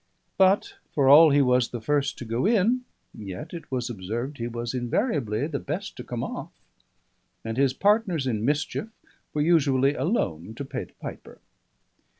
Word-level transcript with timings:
But 0.39 0.77
for 0.95 1.07
all 1.07 1.29
he 1.29 1.43
was 1.43 1.69
the 1.69 1.79
first 1.79 2.17
to 2.17 2.25
go 2.25 2.47
in, 2.47 2.85
yet 3.13 3.53
it 3.53 3.71
was 3.71 3.87
observed 3.87 4.39
he 4.39 4.47
was 4.47 4.73
invariably 4.73 5.45
the 5.45 5.59
best 5.59 5.95
to 5.97 6.03
come 6.03 6.23
off; 6.23 6.51
and 7.45 7.55
his 7.55 7.73
partners 7.75 8.25
in 8.25 8.43
mischief 8.43 8.89
were 9.35 9.43
usually 9.43 9.93
alone 9.93 10.55
to 10.55 10.65
pay 10.65 10.85
the 10.85 10.93
piper. 10.93 11.39